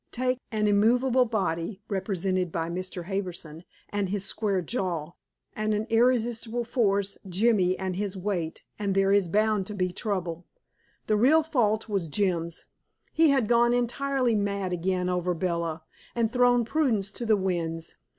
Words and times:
Take 0.11 0.39
an 0.51 0.65
immovable 0.65 1.25
body, 1.25 1.79
represented 1.87 2.51
by 2.51 2.71
Mr. 2.71 3.03
Harbison 3.05 3.63
and 3.89 4.09
his 4.09 4.25
square 4.25 4.63
jaw, 4.63 5.11
and 5.53 5.75
an 5.75 5.85
irresistible 5.91 6.63
force, 6.63 7.19
Jimmy 7.29 7.77
and 7.77 7.95
his 7.95 8.17
weight, 8.17 8.63
and 8.79 8.95
there 8.95 9.11
is 9.11 9.27
bound 9.27 9.67
to 9.67 9.75
be 9.75 9.93
trouble. 9.93 10.43
The 11.05 11.17
real 11.17 11.43
fault 11.43 11.87
was 11.87 12.07
Jim's. 12.07 12.65
He 13.13 13.29
had 13.29 13.47
gone 13.47 13.75
entirely 13.75 14.33
mad 14.33 14.73
again 14.73 15.07
over 15.07 15.35
Bella, 15.35 15.83
and 16.15 16.33
thrown 16.33 16.65
prudence 16.65 17.11
to 17.11 17.25
the 17.27 17.37
winds. 17.37 17.95